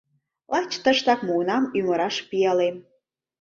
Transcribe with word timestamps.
Лач 0.51 0.71
тыштак 0.83 1.19
муынам 1.27 1.63
ӱмыраш 1.77 2.15
пиалем. 2.29 2.75